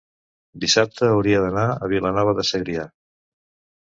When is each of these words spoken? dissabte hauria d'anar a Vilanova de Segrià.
dissabte 0.63 1.09
hauria 1.17 1.43
d'anar 1.43 1.67
a 1.75 1.91
Vilanova 1.93 2.37
de 2.41 2.47
Segrià. 2.53 2.89